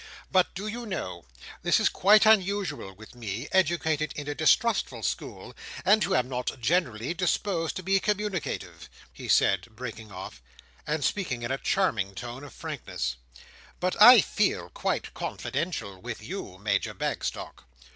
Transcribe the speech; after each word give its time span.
"But 0.31 0.55
do 0.55 0.65
you 0.65 0.87
know—this 0.87 1.79
is 1.79 1.87
quite 1.87 2.25
unusual 2.25 2.91
with 2.93 3.13
me, 3.13 3.47
educated 3.51 4.11
in 4.15 4.27
a 4.27 4.33
distrustful 4.33 5.03
school, 5.03 5.53
and 5.85 6.03
who 6.03 6.15
am 6.15 6.27
not 6.27 6.59
generally 6.59 7.13
disposed 7.13 7.75
to 7.75 7.83
be 7.83 7.99
communicative," 7.99 8.89
he 9.13 9.27
said, 9.27 9.67
breaking 9.75 10.11
off, 10.11 10.41
and 10.87 11.03
speaking 11.03 11.43
in 11.43 11.51
a 11.51 11.59
charming 11.59 12.15
tone 12.15 12.43
of 12.43 12.51
frankness—"but 12.51 14.01
I 14.01 14.21
feel 14.21 14.69
quite 14.71 15.13
confidential 15.13 16.01
with 16.01 16.23
you, 16.23 16.57
Major 16.57 16.95
Bagstock." 16.95 17.65